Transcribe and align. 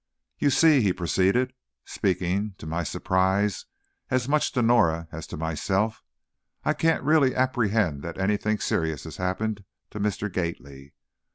"You 0.39 0.49
see," 0.49 0.81
he 0.81 0.93
proceeded, 0.93 1.53
speaking, 1.85 2.55
to 2.57 2.65
my 2.65 2.81
surprise, 2.81 3.67
as 4.09 4.27
much 4.27 4.51
to 4.53 4.63
Norah 4.63 5.07
as 5.11 5.27
to 5.27 5.37
myself, 5.37 6.01
"I 6.65 6.73
can't 6.73 7.03
really 7.03 7.35
apprehend 7.35 8.01
that 8.01 8.17
anything 8.17 8.57
serious 8.57 9.03
has 9.03 9.17
happened 9.17 9.63
to 9.91 9.99
Mr. 9.99 10.33
Gately. 10.33 10.95